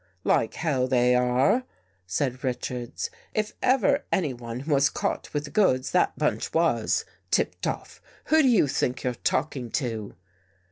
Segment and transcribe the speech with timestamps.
[0.23, 1.63] "Like hell, they are,"
[2.07, 7.05] said Richards." If ever anyone was caught with the goods, that bunch was.
[7.29, 8.01] Tipped off!
[8.25, 10.15] Who do you think you're talking to?"